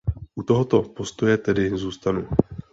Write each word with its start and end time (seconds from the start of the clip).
U 0.35 0.43
tohoto 0.43 0.81
postoje 0.83 1.37
tedy 1.37 1.69
zůstanu. 1.77 2.27